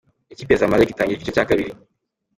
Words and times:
':Ikipe 0.33 0.51
ya 0.53 0.59
Zamalek 0.61 0.89
itangije 0.91 1.17
igice 1.19 1.35
cya 1.35 1.47
kabiri. 1.49 1.71